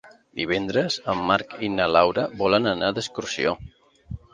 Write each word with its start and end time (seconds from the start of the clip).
Divendres 0.39 0.97
en 1.13 1.21
Marc 1.29 1.55
i 1.69 1.71
na 1.75 1.89
Laura 1.99 2.27
volen 2.43 2.75
anar 2.77 2.95
d'excursió. 2.99 3.59